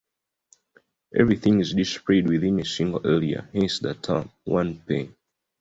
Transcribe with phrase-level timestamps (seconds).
[1.15, 5.15] Everything is displayed within a single area, hence the term "one pane".